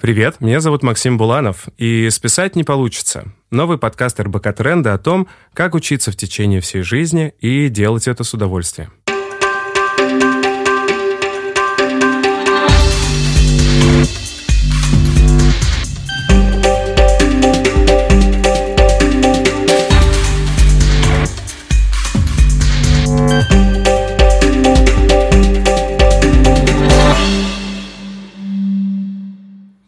Привет, 0.00 0.40
меня 0.40 0.60
зовут 0.60 0.82
Максим 0.82 1.18
Буланов, 1.18 1.68
и 1.76 2.08
«Списать 2.08 2.56
не 2.56 2.64
получится». 2.64 3.34
Новый 3.50 3.76
подкаст 3.76 4.18
РБК 4.18 4.54
Тренда 4.56 4.94
о 4.94 4.98
том, 4.98 5.28
как 5.52 5.74
учиться 5.74 6.10
в 6.10 6.16
течение 6.16 6.62
всей 6.62 6.80
жизни 6.80 7.34
и 7.38 7.68
делать 7.68 8.08
это 8.08 8.24
с 8.24 8.32
удовольствием. 8.32 8.90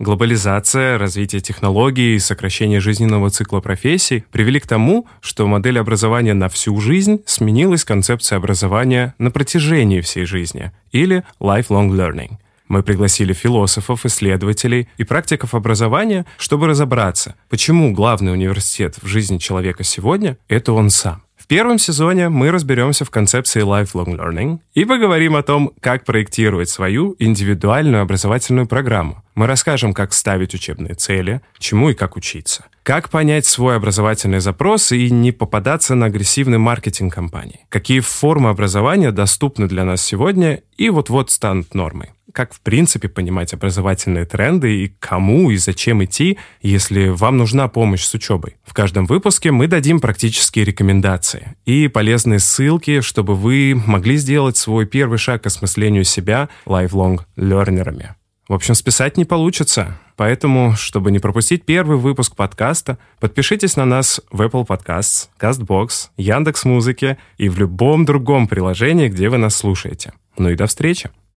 Глобализация, 0.02 0.98
развитие 0.98 1.40
технологий 1.40 2.16
и 2.16 2.18
сокращение 2.18 2.80
жизненного 2.80 3.30
цикла 3.30 3.60
профессий 3.60 4.24
привели 4.32 4.58
к 4.58 4.66
тому, 4.66 5.06
что 5.20 5.46
модель 5.46 5.78
образования 5.78 6.34
на 6.34 6.48
всю 6.48 6.80
жизнь 6.80 7.20
сменилась 7.24 7.84
концепцией 7.84 8.38
образования 8.38 9.14
на 9.18 9.30
протяжении 9.30 10.00
всей 10.00 10.24
жизни 10.24 10.72
или 10.90 11.22
lifelong 11.38 11.90
learning. 11.90 12.32
Мы 12.66 12.82
пригласили 12.82 13.32
философов, 13.32 14.04
исследователей 14.04 14.88
и 14.96 15.04
практиков 15.04 15.54
образования, 15.54 16.26
чтобы 16.36 16.66
разобраться, 16.66 17.36
почему 17.48 17.92
главный 17.92 18.32
университет 18.32 18.96
в 19.00 19.06
жизни 19.06 19.38
человека 19.38 19.84
сегодня— 19.84 20.36
это 20.48 20.72
он 20.72 20.90
сам. 20.90 21.22
Первом 21.52 21.78
сезоне 21.78 22.30
мы 22.30 22.50
разберемся 22.50 23.04
в 23.04 23.10
концепции 23.10 23.60
lifelong 23.62 24.16
learning 24.16 24.60
и 24.72 24.86
поговорим 24.86 25.36
о 25.36 25.42
том, 25.42 25.72
как 25.80 26.06
проектировать 26.06 26.70
свою 26.70 27.14
индивидуальную 27.18 28.00
образовательную 28.00 28.66
программу. 28.66 29.22
Мы 29.34 29.46
расскажем, 29.46 29.92
как 29.92 30.14
ставить 30.14 30.54
учебные 30.54 30.94
цели, 30.94 31.42
чему 31.58 31.90
и 31.90 31.94
как 31.94 32.16
учиться. 32.16 32.64
Как 32.84 33.10
понять 33.10 33.44
свой 33.44 33.76
образовательный 33.76 34.40
запрос 34.40 34.92
и 34.92 35.10
не 35.10 35.30
попадаться 35.30 35.94
на 35.94 36.06
агрессивный 36.06 36.56
маркетинг 36.56 37.12
компаний. 37.12 37.66
Какие 37.68 38.00
формы 38.00 38.48
образования 38.48 39.12
доступны 39.12 39.68
для 39.68 39.84
нас 39.84 40.02
сегодня 40.02 40.62
и 40.78 40.88
вот-вот 40.88 41.30
станут 41.30 41.74
нормой 41.74 42.12
как 42.32 42.54
в 42.54 42.60
принципе 42.60 43.08
понимать 43.08 43.52
образовательные 43.54 44.24
тренды 44.24 44.84
и 44.84 44.88
кому 44.88 45.50
и 45.50 45.56
зачем 45.56 46.02
идти, 46.04 46.38
если 46.60 47.08
вам 47.08 47.36
нужна 47.36 47.68
помощь 47.68 48.04
с 48.04 48.14
учебой. 48.14 48.56
В 48.64 48.74
каждом 48.74 49.06
выпуске 49.06 49.50
мы 49.50 49.66
дадим 49.66 50.00
практические 50.00 50.64
рекомендации 50.64 51.56
и 51.64 51.88
полезные 51.88 52.38
ссылки, 52.38 53.00
чтобы 53.00 53.34
вы 53.34 53.80
могли 53.86 54.16
сделать 54.16 54.56
свой 54.56 54.86
первый 54.86 55.18
шаг 55.18 55.42
к 55.42 55.46
осмыслению 55.46 56.04
себя 56.04 56.48
lifelong 56.66 57.20
learnerами. 57.36 58.14
В 58.48 58.54
общем, 58.54 58.74
списать 58.74 59.16
не 59.16 59.24
получится. 59.24 59.98
Поэтому, 60.16 60.74
чтобы 60.76 61.10
не 61.10 61.18
пропустить 61.18 61.64
первый 61.64 61.96
выпуск 61.96 62.36
подкаста, 62.36 62.98
подпишитесь 63.18 63.76
на 63.76 63.84
нас 63.84 64.20
в 64.30 64.42
Apple 64.42 64.66
Podcasts, 64.66 65.28
CastBox, 65.40 66.10
Яндекс.Музыке 66.16 67.18
и 67.38 67.48
в 67.48 67.58
любом 67.58 68.04
другом 68.04 68.46
приложении, 68.46 69.08
где 69.08 69.28
вы 69.28 69.38
нас 69.38 69.56
слушаете. 69.56 70.12
Ну 70.36 70.50
и 70.50 70.54
до 70.54 70.66
встречи! 70.66 71.10